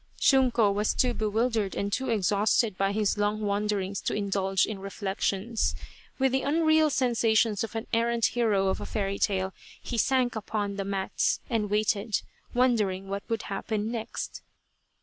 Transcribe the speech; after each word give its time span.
Shunko 0.19 0.73
was 0.73 0.95
too 0.95 1.13
bewildered 1.13 1.75
and 1.75 1.93
too 1.93 2.09
exhausted 2.09 2.75
by 2.75 2.91
his 2.91 3.19
long 3.19 3.41
wanderings 3.43 4.01
to 4.01 4.15
indulge 4.15 4.65
in 4.65 4.79
reflections. 4.79 5.75
With 6.17 6.31
the 6.31 6.41
unreal 6.41 6.89
sensations 6.89 7.63
of 7.63 7.75
an 7.75 7.85
errant 7.93 8.25
hero 8.33 8.69
of 8.69 8.81
a 8.81 8.87
fairy 8.87 9.19
tale, 9.19 9.53
he 9.79 9.99
sank 9.99 10.35
upon 10.35 10.77
the 10.77 10.85
mats 10.85 11.39
and 11.51 11.69
waited, 11.69 12.23
wondering 12.51 13.09
what 13.09 13.29
would 13.29 13.43
happen 13.43 13.91
next. 13.91 14.41